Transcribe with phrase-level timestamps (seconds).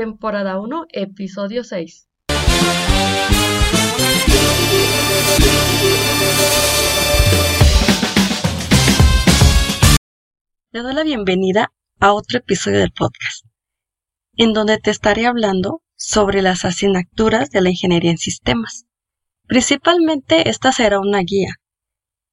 [0.00, 2.08] temporada 1, episodio 6.
[10.70, 13.44] Te doy la bienvenida a otro episodio del podcast,
[14.38, 18.86] en donde te estaré hablando sobre las asignaturas de la ingeniería en sistemas.
[19.48, 21.56] Principalmente esta será una guía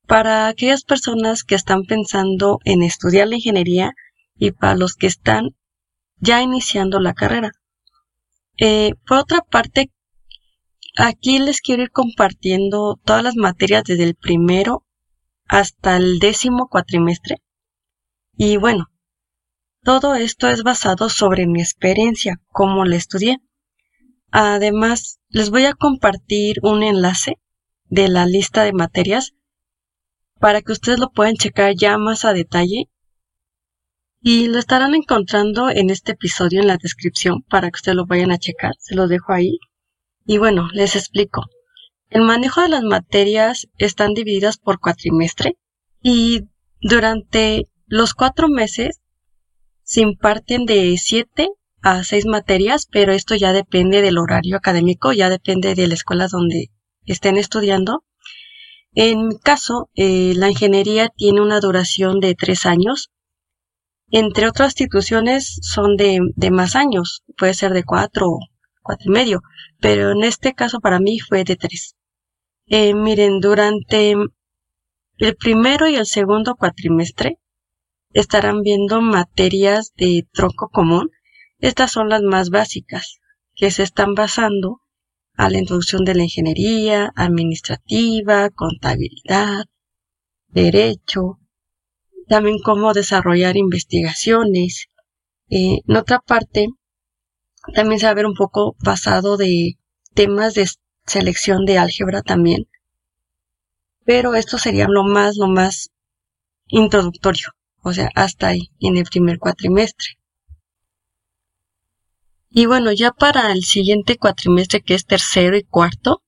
[0.07, 3.91] para aquellas personas que están pensando en estudiar la ingeniería
[4.37, 5.49] y para los que están
[6.19, 7.51] ya iniciando la carrera.
[8.57, 9.91] Eh, por otra parte,
[10.97, 14.83] aquí les quiero ir compartiendo todas las materias desde el primero
[15.47, 17.37] hasta el décimo cuatrimestre.
[18.35, 18.87] Y bueno,
[19.83, 23.37] todo esto es basado sobre mi experiencia, como la estudié.
[24.31, 27.39] Además, les voy a compartir un enlace
[27.85, 29.33] de la lista de materias
[30.39, 32.89] para que ustedes lo puedan checar ya más a detalle
[34.21, 38.31] y lo estarán encontrando en este episodio en la descripción para que ustedes lo vayan
[38.31, 38.73] a checar.
[38.79, 39.59] Se los dejo ahí.
[40.25, 41.45] Y bueno, les explico.
[42.09, 45.57] El manejo de las materias están divididas por cuatrimestre
[46.01, 46.41] y
[46.81, 49.01] durante los cuatro meses
[49.83, 51.49] se imparten de siete
[51.81, 56.27] a seis materias, pero esto ya depende del horario académico, ya depende de la escuela
[56.27, 56.71] donde
[57.05, 58.03] estén estudiando.
[58.93, 63.11] En mi caso, eh, la ingeniería tiene una duración de tres años.
[64.09, 68.37] Entre otras instituciones son de, más años, puede ser de cuatro,
[68.81, 69.41] cuatro y medio,
[69.81, 71.95] pero en este caso para mí fue de tres.
[72.67, 74.15] Eh, miren, durante
[75.17, 77.39] el primero y el segundo cuatrimestre
[78.13, 81.11] estarán viendo materias de tronco común,
[81.59, 83.19] estas son las más básicas,
[83.55, 84.79] que se están basando
[85.35, 89.65] a la introducción de la ingeniería administrativa, contabilidad,
[90.47, 91.39] derecho,
[92.27, 94.87] también cómo desarrollar investigaciones.
[95.49, 96.67] Eh, en otra parte,
[97.73, 99.77] también ver un poco basado de
[100.13, 100.67] temas de
[101.05, 102.67] selección de álgebra también.
[104.05, 105.89] Pero esto sería lo más, lo más
[106.67, 107.49] introductorio,
[107.81, 110.17] o sea, hasta ahí, en el primer cuatrimestre.
[112.49, 116.23] Y bueno, ya para el siguiente cuatrimestre, que es tercero y cuarto,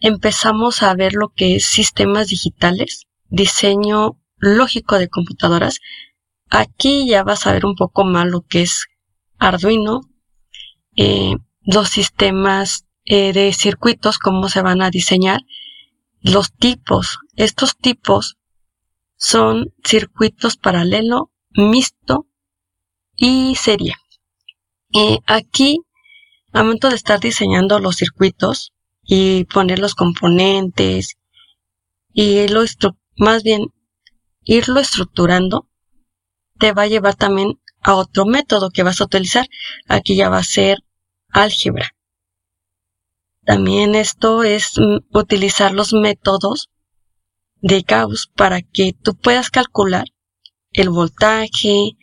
[0.00, 5.80] empezamos a ver lo que es sistemas digitales, diseño lógico de computadoras.
[6.48, 8.86] Aquí ya vas a ver un poco más lo que es
[9.38, 10.00] Arduino,
[10.96, 15.42] eh, los sistemas eh, de circuitos, cómo se van a diseñar,
[16.20, 17.18] los tipos.
[17.36, 18.36] Estos tipos
[19.16, 22.26] son circuitos paralelo, mixto
[23.16, 23.94] y serie.
[25.26, 25.78] Aquí,
[26.52, 28.72] al momento de estar diseñando los circuitos
[29.04, 31.16] y poner los componentes
[32.12, 32.64] y lo
[33.16, 33.72] más bien
[34.50, 35.68] irlo estructurando,
[36.58, 39.46] te va a llevar también a otro método que vas a utilizar.
[39.86, 40.78] Aquí ya va a ser
[41.28, 41.94] álgebra.
[43.44, 46.68] También esto es mm, utilizar los métodos
[47.62, 50.06] de Gauss para que tú puedas calcular
[50.72, 51.96] el voltaje,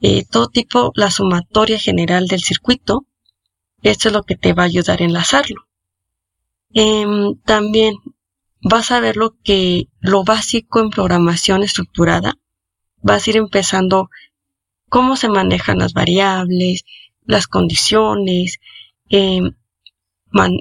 [0.00, 3.06] eh, todo tipo, la sumatoria general del circuito.
[3.82, 5.68] Esto es lo que te va a ayudar a enlazarlo.
[6.72, 7.94] Em, también
[8.64, 12.34] vas a ver lo que, lo básico en programación estructurada.
[13.02, 14.10] Vas a ir empezando
[14.88, 16.84] cómo se manejan las variables,
[17.22, 18.58] las condiciones,
[19.08, 19.52] em,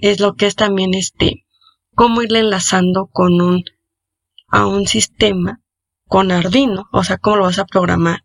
[0.01, 1.45] es lo que es también este,
[1.95, 3.63] cómo irle enlazando con un,
[4.47, 5.61] a un sistema
[6.07, 8.23] con Arduino, o sea, cómo lo vas a programar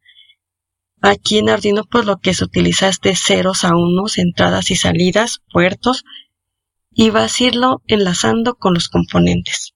[1.01, 4.77] Aquí en Arduino pues lo que se utiliza es de ceros a unos, entradas y
[4.77, 6.05] salidas, puertos,
[6.91, 9.75] y vas a irlo enlazando con los componentes.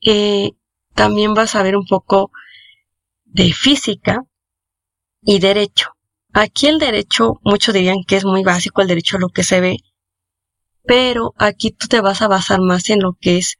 [0.00, 0.52] Eh,
[0.94, 2.30] también vas a ver un poco
[3.24, 4.22] de física
[5.22, 5.90] y derecho.
[6.32, 9.76] Aquí el derecho, muchos dirían que es muy básico el derecho lo que se ve,
[10.86, 13.58] pero aquí tú te vas a basar más en lo que es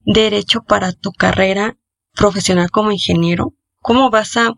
[0.00, 1.78] derecho para tu carrera
[2.12, 4.54] profesional como ingeniero, cómo vas a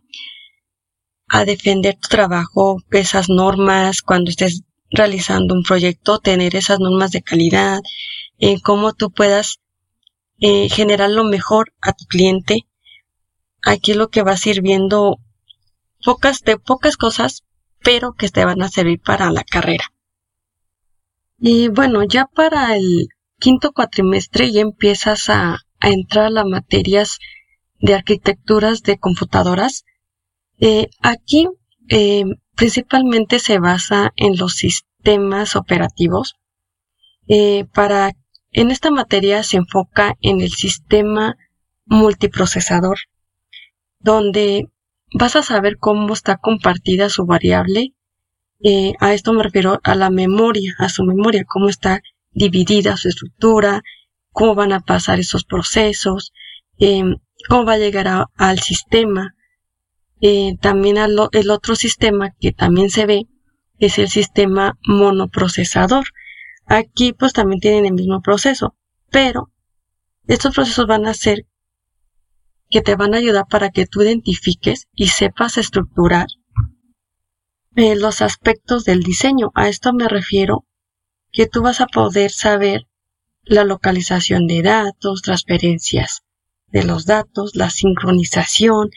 [1.28, 4.62] a defender tu trabajo, esas normas, cuando estés
[4.94, 7.80] realizando un proyecto, tener esas normas de calidad,
[8.38, 9.60] en cómo tú puedas
[10.40, 12.66] eh, generar lo mejor a tu cliente.
[13.62, 15.18] Aquí es lo que vas a ir viendo
[16.04, 17.44] pocas de pocas cosas,
[17.82, 19.84] pero que te van a servir para la carrera.
[21.38, 23.08] Y bueno, ya para el
[23.38, 27.18] quinto cuatrimestre ya empiezas a, a entrar a las materias
[27.80, 29.84] de arquitecturas de computadoras
[30.58, 31.48] eh, aquí
[31.88, 32.24] eh,
[32.56, 36.36] principalmente se basa en los sistemas operativos.
[37.28, 38.12] Eh, para
[38.52, 41.36] en esta materia se enfoca en el sistema
[41.86, 42.98] multiprocesador,
[43.98, 44.70] donde
[45.12, 47.94] vas a saber cómo está compartida su variable
[48.66, 52.00] Eh, a esto me refiero a la memoria, a su memoria, cómo está
[52.32, 53.82] dividida su estructura,
[54.32, 56.32] cómo van a pasar esos procesos,
[56.78, 57.16] em,
[57.48, 59.34] cómo va a llegar al sistema.
[60.26, 63.26] Eh, también el otro sistema que también se ve
[63.78, 66.06] es el sistema monoprocesador.
[66.64, 68.74] Aquí pues también tienen el mismo proceso,
[69.10, 69.52] pero
[70.26, 71.44] estos procesos van a ser
[72.70, 76.28] que te van a ayudar para que tú identifiques y sepas estructurar
[77.76, 79.50] eh, los aspectos del diseño.
[79.54, 80.64] A esto me refiero
[81.32, 82.86] que tú vas a poder saber
[83.42, 86.22] la localización de datos, transferencias
[86.68, 88.88] de los datos, la sincronización,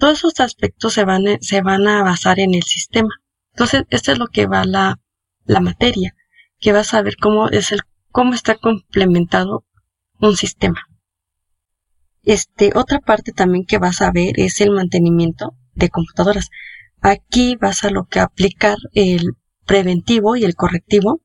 [0.00, 3.10] todos esos aspectos se van, se van a basar en el sistema.
[3.52, 4.98] Entonces, esto es lo que va la,
[5.44, 6.16] la materia,
[6.58, 9.66] que vas a ver cómo es el, cómo está complementado
[10.18, 10.80] un sistema.
[12.22, 16.48] Este, otra parte también que vas a ver es el mantenimiento de computadoras.
[17.02, 19.36] Aquí vas a lo que aplicar el
[19.66, 21.20] preventivo y el correctivo.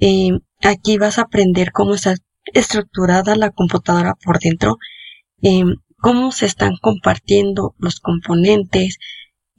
[0.00, 0.30] Eh,
[0.62, 2.16] aquí vas a aprender cómo está
[2.52, 4.78] estructurada la computadora por dentro,
[5.42, 5.62] eh,
[6.00, 8.98] cómo se están compartiendo los componentes,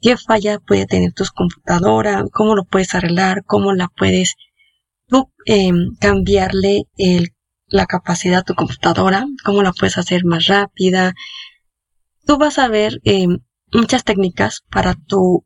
[0.01, 4.35] qué falla puede tener tu computadora, cómo lo puedes arreglar, cómo la puedes
[5.45, 7.33] eh, cambiarle el,
[7.67, 11.13] la capacidad a tu computadora, cómo la puedes hacer más rápida.
[12.25, 13.01] Tú vas a ver
[13.73, 15.45] muchas técnicas para tu,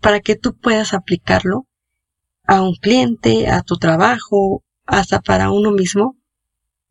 [0.00, 1.66] para que tú puedas aplicarlo
[2.46, 6.16] a un cliente, a tu trabajo, hasta para uno mismo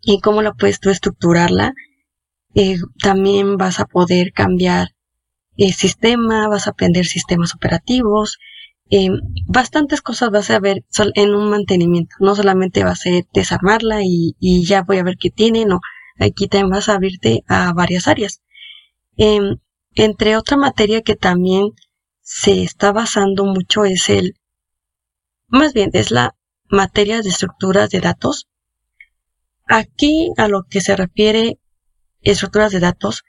[0.02, 1.74] y cómo la puedes tú estructurarla.
[2.56, 4.90] Eh, también vas a poder cambiar
[5.58, 8.40] el sistema, vas a aprender sistemas operativos,
[8.90, 9.10] eh,
[9.48, 10.84] bastantes cosas vas a ver
[11.16, 12.16] en un mantenimiento.
[12.20, 15.80] No solamente vas a desarmarla y, y, ya voy a ver qué tiene, no.
[16.20, 18.42] Aquí también vas a abrirte a varias áreas.
[19.16, 19.58] Em,
[19.96, 21.72] entre otra materia que también
[22.22, 24.36] se está basando mucho es el,
[25.48, 26.36] más bien es la
[26.70, 28.50] materia de estructuras de datos.
[29.68, 31.61] Aquí a lo que se refiere
[32.22, 33.24] estructuras de datos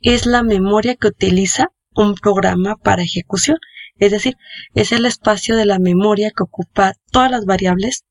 [0.00, 3.58] es la memoria que utiliza un programa para ejecución.
[3.96, 4.36] Es decir,
[4.74, 8.04] es el espacio de la memoria que ocupa todas las variables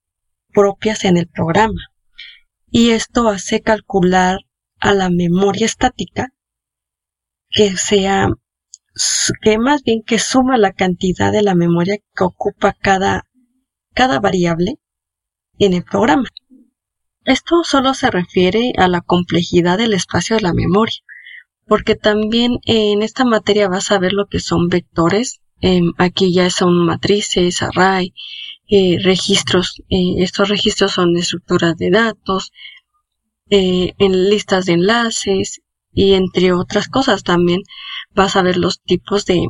[0.53, 1.91] propias en el programa.
[2.71, 4.39] Y esto hace calcular
[4.79, 6.33] a la memoria estática
[7.49, 8.29] que sea,
[9.41, 13.27] que más bien que suma la cantidad de la memoria que ocupa cada,
[13.93, 14.79] cada variable
[15.59, 16.27] en el programa.
[17.25, 20.99] Esto solo se refiere a la complejidad del espacio de la memoria,
[21.67, 26.49] porque también en esta materia vas a ver lo que son vectores, em, aquí ya
[26.49, 28.13] son matrices, array,
[28.67, 32.51] eh, registros, eh, estos registros son estructuras de datos,
[33.49, 35.61] eh, en listas de enlaces,
[35.93, 37.23] y entre otras cosas.
[37.23, 37.61] También
[38.13, 39.47] vas a ver los tipos de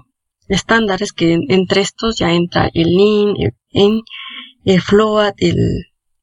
[0.47, 3.35] estándares que entre estos ya entra el NIN,
[3.71, 4.01] el,
[4.65, 5.55] el float, el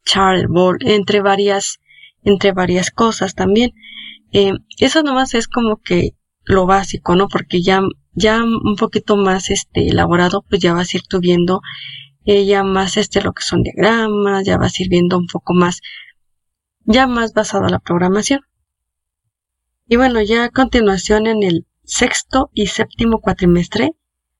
[0.04, 0.48] char, el
[0.80, 1.78] entre varias,
[2.24, 3.72] entre varias cosas también.
[4.32, 6.14] Eh, eso nomás es como que
[6.44, 7.28] lo básico, ¿no?
[7.28, 7.80] Porque ya,
[8.12, 11.60] ya un poquito más este elaborado, pues ya vas a ir tú viendo
[12.24, 15.54] eh, ya más este lo que son diagramas, ya vas a ir viendo un poco
[15.54, 15.80] más,
[16.84, 18.40] ya más basado a la programación.
[19.88, 23.90] Y bueno, ya a continuación en el sexto y séptimo cuatrimestre,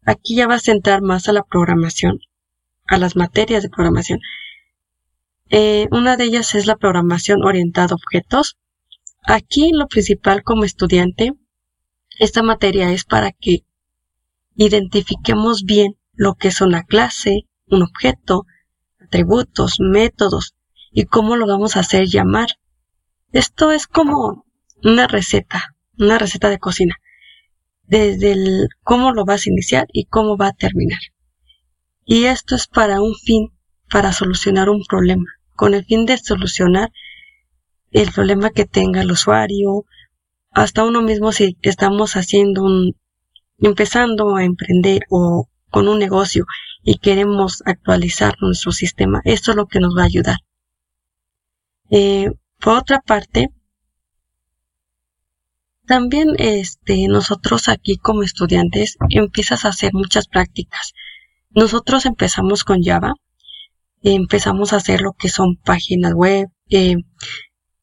[0.04, 2.20] aquí ya vas a entrar más a la programación,
[2.86, 4.20] a las materias de programación.
[5.52, 8.56] Eh, una de ellas es la programación orientada a objetos.
[9.24, 11.32] Aquí lo principal como estudiante,
[12.20, 13.64] esta materia es para que
[14.54, 18.46] identifiquemos bien lo que es una clase, un objeto,
[19.00, 20.54] atributos, métodos
[20.92, 22.48] y cómo lo vamos a hacer llamar.
[23.32, 24.44] Esto es como
[24.84, 26.96] una receta, una receta de cocina,
[27.84, 31.00] desde el cómo lo vas a iniciar y cómo va a terminar.
[32.04, 33.48] Y esto es para un fin,
[33.88, 36.90] para solucionar un problema, con el fin de solucionar
[37.90, 39.84] el problema que tenga el usuario,
[40.52, 42.96] hasta uno mismo si estamos haciendo un,
[43.58, 46.46] empezando a emprender o con un negocio
[46.82, 50.38] y queremos actualizar nuestro sistema, esto es lo que nos va a ayudar.
[51.90, 53.50] Eh, por otra parte,
[55.86, 60.94] también este, nosotros aquí como estudiantes empiezas a hacer muchas prácticas.
[61.50, 63.12] Nosotros empezamos con Java,
[64.02, 66.96] empezamos a hacer lo que son páginas web, eh,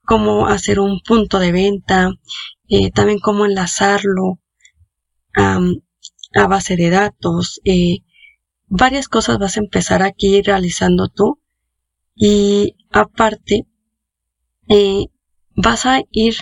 [0.08, 2.12] cómo hacer un punto de venta,
[2.70, 4.40] eh, también cómo enlazarlo
[5.36, 5.60] a,
[6.48, 7.60] base de datos.
[7.66, 8.00] Eh,
[8.68, 11.42] varias cosas vas a empezar aquí realizando tú
[12.16, 13.68] y aparte
[14.70, 15.08] eh,
[15.56, 16.36] vas a ir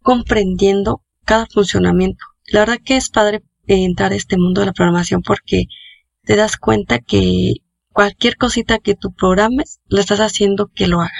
[0.00, 2.24] comprendiendo cada funcionamiento.
[2.46, 5.64] La verdad que es padre entrar a este mundo de la programación porque
[6.24, 7.54] te das cuenta que
[7.92, 11.12] cualquier cosita que tú programes, lo estás haciendo que lo haga.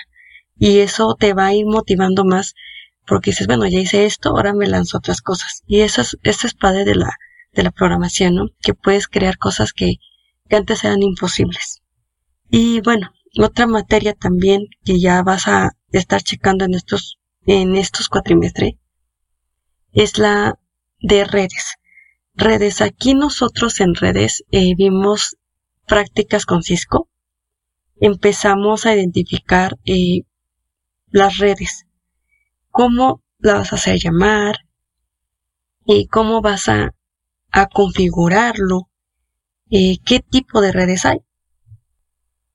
[0.57, 2.55] Y eso te va a ir motivando más
[3.07, 5.63] porque dices, bueno, ya hice esto, ahora me lanzo otras cosas.
[5.67, 7.17] Y eso es, eso es padre de la,
[7.53, 8.47] de la programación, ¿no?
[8.61, 9.97] Que puedes crear cosas que,
[10.49, 11.83] que antes eran imposibles.
[12.51, 18.09] Y bueno, otra materia también que ya vas a estar checando en estos, en estos
[18.09, 18.75] cuatrimestres
[19.93, 20.59] es la
[21.01, 21.77] de redes.
[22.35, 22.81] Redes.
[22.81, 25.37] Aquí nosotros en redes eh, vimos
[25.93, 27.11] prácticas con Cisco.
[28.01, 30.23] Empezamos a identificar eh,
[31.11, 31.87] las redes.
[32.71, 34.61] Cómo la vas a hacer llamar
[35.85, 36.95] y cómo vas a,
[37.51, 38.89] a configurarlo.
[39.71, 41.19] Eh, qué tipo de redes hay.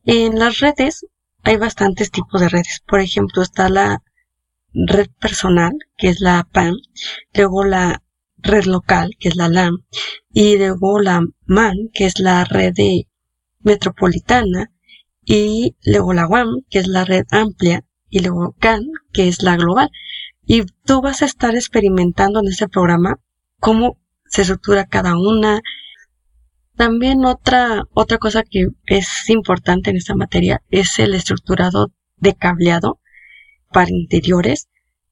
[0.03, 1.06] En las redes
[1.44, 2.82] hay bastantes tipos de redes.
[2.88, 4.01] Por ejemplo, está la
[4.74, 6.74] red personal, que es la PAN,
[7.36, 8.01] luego la
[8.38, 9.86] red local, que es la LAN,
[10.32, 13.06] y luego la MAN, que es la red de
[13.67, 14.71] metropolitana,
[15.24, 18.81] y luego la WAM, que es la red amplia, y luego CAN,
[19.12, 19.91] que es la global.
[20.45, 23.19] Y tú vas a estar experimentando en este programa
[23.59, 25.62] cómo se estructura cada una.
[26.77, 33.01] También otra, otra cosa que es importante en esta materia es el estructurado de cableado
[33.74, 34.69] para interiores.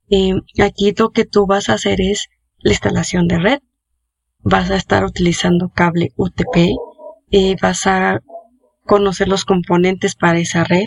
[0.09, 3.59] Eh, aquí lo que tú vas a hacer es la instalación de red.
[4.39, 6.77] Vas a estar utilizando cable UTP.
[7.31, 8.21] Eh, vas a
[8.85, 10.85] conocer los componentes para esa red.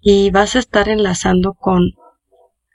[0.00, 1.92] Y vas a estar enlazando con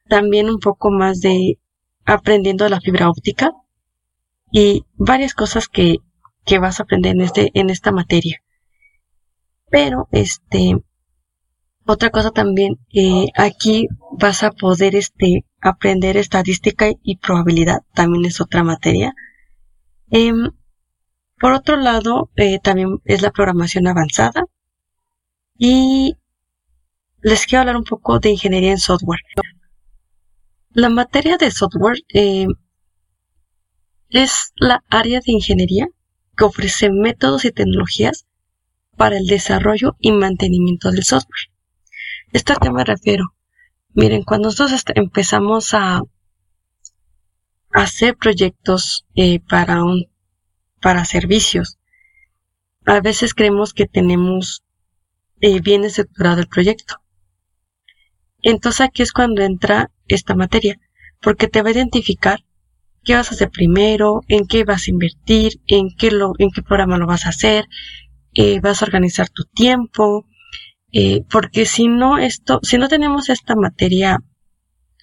[0.07, 1.59] también un poco más de
[2.05, 3.51] aprendiendo la fibra óptica
[4.51, 5.97] y varias cosas que,
[6.45, 8.41] que vas a aprender en este, en esta materia.
[9.69, 10.75] Pero, este,
[11.85, 18.41] otra cosa también, eh, aquí vas a poder este, aprender estadística y probabilidad, también es
[18.41, 19.13] otra materia.
[20.09, 20.51] Em,
[21.39, 24.45] por otro lado, eh, también es la programación avanzada.
[25.57, 26.15] Y
[27.21, 29.21] les quiero hablar un poco de ingeniería en software.
[30.71, 32.47] La materia de software eh,
[34.09, 35.87] es la área de ingeniería
[36.37, 38.25] que ofrece métodos y tecnologías
[38.95, 41.51] para el desarrollo y mantenimiento del software.
[42.31, 43.33] ¿Esto a qué me refiero?
[43.93, 46.01] Miren, cuando nosotros empezamos a
[47.71, 50.08] hacer proyectos eh, para un
[50.81, 51.77] para servicios,
[52.85, 54.63] a veces creemos que tenemos
[55.41, 56.95] eh, bien estructurado el proyecto.
[58.41, 60.79] Entonces aquí es cuando entra esta materia,
[61.21, 62.43] porque te va a identificar
[63.03, 66.61] qué vas a hacer primero, en qué vas a invertir, en qué lo, en qué
[66.61, 67.65] programa lo vas a hacer,
[68.33, 70.25] eh, vas a organizar tu tiempo,
[70.91, 74.19] eh, porque si no esto, si no tenemos esta materia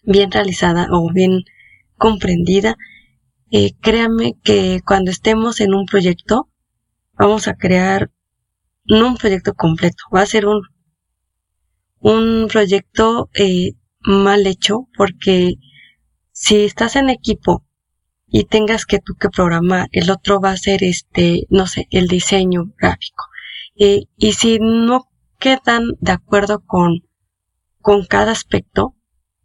[0.04, 1.44] bien realizada o bien
[1.96, 2.76] comprendida,
[3.80, 6.48] créanme que cuando estemos en un proyecto,
[7.18, 8.10] vamos a crear
[8.84, 10.62] no un proyecto completo, va a ser un,
[12.00, 15.54] un proyecto eh, mal hecho porque
[16.30, 17.64] si estás en equipo
[18.26, 22.08] y tengas que tú que programar, el otro va a ser este, no sé, el
[22.08, 23.24] diseño gráfico.
[23.78, 27.04] Eh, y si no quedan de acuerdo con,
[27.80, 28.94] con cada aspecto,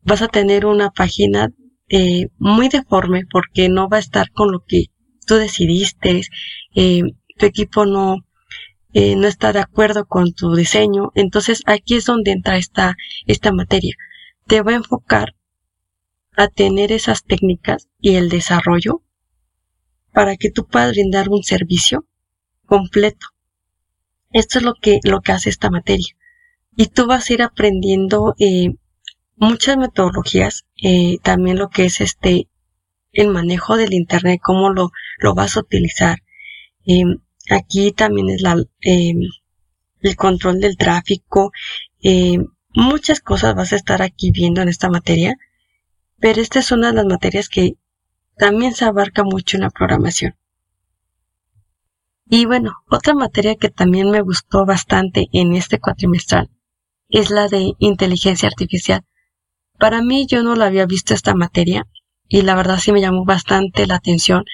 [0.02, 1.54] vas a tener una página
[1.92, 4.86] eh, muy deforme porque no va a estar con lo que
[5.28, 6.22] tú decidiste,
[6.76, 7.02] eh,
[7.38, 8.26] tu equipo no,
[8.94, 11.12] eh, no está de acuerdo con tu diseño.
[11.16, 12.96] Entonces aquí es donde entra esta,
[13.28, 13.96] esta materia.
[14.48, 15.36] Te va a enfocar
[16.36, 19.04] a tener esas técnicas y el desarrollo
[20.14, 22.06] para que tú puedas brindar un servicio
[22.66, 23.28] completo
[24.34, 26.16] esto es lo que, lo que hace esta materia.
[26.76, 28.76] Y tú vas a ir aprendiendo eh,
[29.42, 32.48] muchas metodologías, eh, también lo que es este,
[33.12, 36.20] el manejo del Internet, cómo lo, lo vas a utilizar.
[36.86, 37.04] Eh,
[37.50, 41.52] aquí también es la, el control del tráfico,
[42.74, 45.36] muchas cosas vas a estar aquí viendo en esta materia,
[46.20, 47.74] pero esta es una de las materias que
[48.38, 50.36] también se abarca mucho en la programación.
[52.30, 56.50] Y bueno, otra materia que también me gustó bastante en este cuatrimestral
[57.10, 59.04] es la de inteligencia artificial.
[59.82, 61.88] Para mí yo no la había visto esta materia
[62.28, 64.46] y la verdad sí me llamó bastante la atención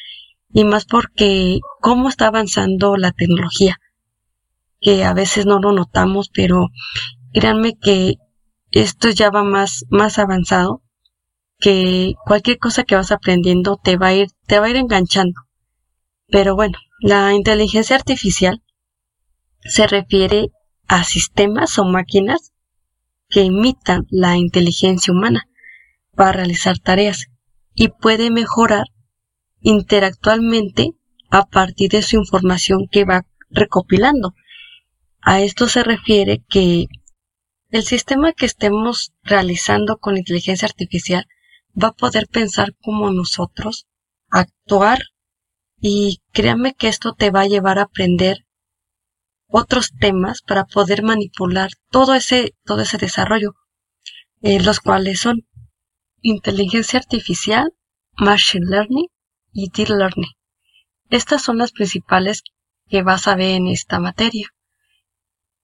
[0.53, 3.77] y más porque cómo está avanzando la tecnología,
[4.79, 6.69] que a veces no lo notamos, pero
[7.33, 8.15] créanme que
[8.71, 10.81] esto ya va más, más avanzado,
[11.59, 15.41] que cualquier cosa que vas aprendiendo te va a ir, te va a ir enganchando.
[16.29, 18.63] Pero bueno, la inteligencia artificial
[19.59, 20.51] se refiere
[20.87, 22.53] a sistemas o máquinas
[23.29, 25.47] que imitan la inteligencia humana
[26.15, 27.27] para realizar tareas
[27.73, 28.87] y puede mejorar
[29.61, 30.93] interactualmente
[31.29, 34.33] a partir de su información que va recopilando.
[35.21, 36.85] A esto se refiere que
[37.69, 41.27] el sistema que estemos realizando con inteligencia artificial
[41.81, 43.87] va a poder pensar como nosotros,
[44.29, 44.99] actuar
[45.79, 48.46] y créanme que esto te va a llevar a aprender
[49.47, 53.55] otros temas para poder manipular todo ese, todo ese desarrollo,
[54.41, 55.47] eh, los cuales son
[56.21, 57.73] inteligencia artificial,
[58.17, 59.07] machine learning
[59.53, 60.31] y deep learning.
[61.09, 62.43] Estas son las principales
[62.89, 64.53] que vas a ver en esta materia.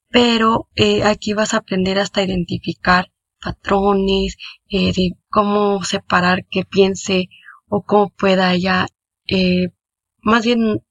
[0.09, 3.11] Pero eh, aquí vas a aprender hasta identificar
[3.41, 4.37] patrones,
[4.69, 7.29] eh, de cómo separar que piense
[7.67, 8.87] o cómo pueda ella,
[9.27, 9.69] eh,
[10.21, 10.81] más bien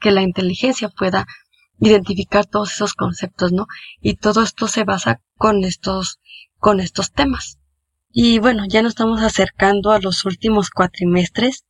[0.00, 1.26] que la inteligencia pueda
[1.82, 3.66] identificar todos esos conceptos, ¿no?
[4.00, 6.20] Y todo esto se basa con estos,
[6.58, 7.58] con estos temas.
[8.10, 11.64] Y bueno, ya nos estamos acercando a los últimos cuatrimestres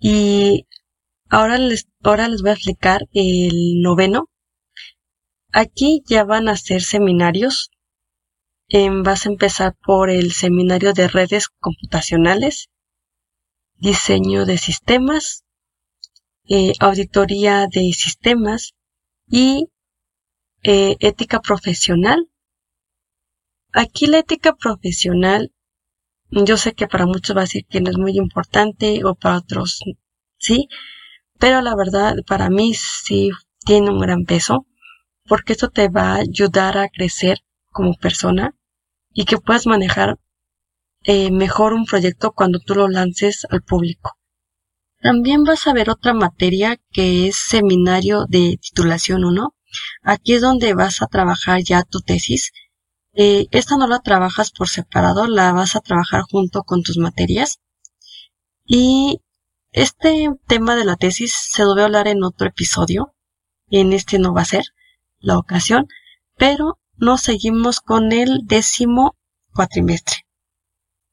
[0.00, 0.66] y
[1.28, 4.30] ahora les, ahora les voy a explicar el noveno.
[5.52, 7.70] Aquí ya van a ser seminarios
[9.04, 12.68] vas a empezar por el seminario de redes computacionales,
[13.76, 15.44] diseño de sistemas,
[16.48, 18.75] eh, auditoría de sistemas
[19.28, 19.68] y
[20.62, 22.28] eh, ética profesional.
[23.72, 25.52] Aquí la ética profesional,
[26.30, 29.38] yo sé que para muchos va a decir que no es muy importante o para
[29.38, 29.80] otros
[30.38, 30.68] sí,
[31.38, 33.30] pero la verdad para mí sí
[33.64, 34.66] tiene un gran peso
[35.24, 37.38] porque esto te va a ayudar a crecer
[37.70, 38.54] como persona
[39.12, 40.18] y que puedas manejar
[41.02, 44.15] eh, mejor un proyecto cuando tú lo lances al público.
[45.00, 49.54] También vas a ver otra materia que es seminario de titulación 1.
[50.02, 52.52] Aquí es donde vas a trabajar ya tu tesis.
[53.12, 57.60] Eh, esta no la trabajas por separado, la vas a trabajar junto con tus materias.
[58.64, 59.20] Y
[59.72, 63.14] este tema de la tesis se a hablar en otro episodio.
[63.68, 64.64] En este no va a ser
[65.18, 65.88] la ocasión,
[66.36, 69.16] pero nos seguimos con el décimo
[69.52, 70.26] cuatrimestre.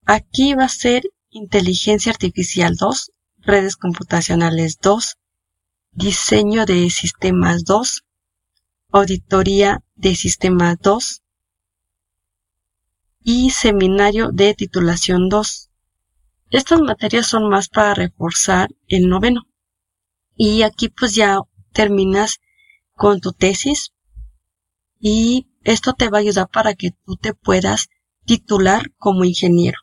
[0.06, 3.12] Aquí va a ser inteligencia artificial 2,
[3.46, 5.18] redes computacionales 2,
[5.92, 8.04] diseño de sistemas 2,
[8.92, 11.24] auditoría de sistemas 2
[13.24, 15.70] y seminario de titulación 2.
[16.50, 19.44] Estas materias son más para reforzar el noveno.
[20.36, 21.40] Y aquí pues ya
[21.72, 22.40] terminas
[22.96, 23.94] con tu tesis
[25.00, 27.90] y esto te va a ayudar para que tú te puedas
[28.26, 29.80] titular como ingeniero.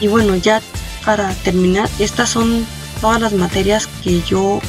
[0.00, 0.62] Y bueno, ya
[1.04, 2.66] para terminar, estas son
[3.00, 4.60] todas las materias que yo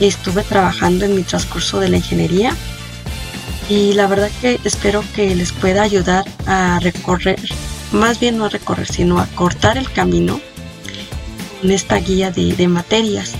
[0.00, 2.54] estuve trabajando en mi transcurso de la ingeniería.
[3.68, 7.40] Y la verdad que espero que les pueda ayudar a recorrer,
[7.92, 10.40] más bien no a recorrer, sino a cortar el camino
[11.62, 13.32] en esta guía de, de materias.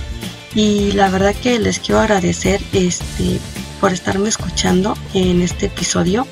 [0.55, 3.39] Y la verdad que les quiero agradecer este
[3.83, 6.25] por estarme escuchando en este episodio.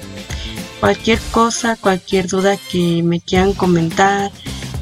[0.80, 4.32] Cualquier cosa, cualquier duda que me quieran comentar,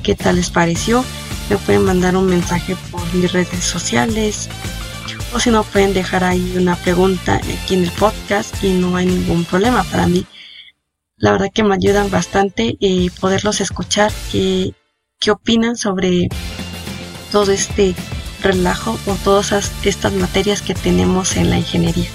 [0.04, 1.04] qué tal les pareció,
[1.50, 4.50] me pueden mandar un mensaje por mis redes sociales
[5.34, 9.06] o si no pueden dejar ahí una pregunta aquí en el podcast y no hay
[9.06, 10.26] ningún problema para mí.
[11.18, 14.74] La verdad que me ayudan bastante y poderlos escuchar qué,
[15.20, 16.30] qué opinan sobre
[17.32, 17.96] todo este
[18.42, 19.52] relajo o todas
[19.84, 22.10] estas materias que tenemos en la ingeniería.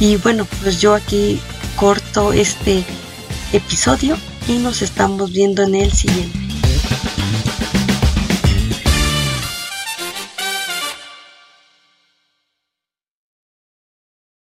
[0.00, 1.40] Y bueno, pues yo aquí
[1.76, 2.84] corto este
[3.52, 4.16] episodio
[4.48, 6.47] y nos estamos viendo en el siguiente.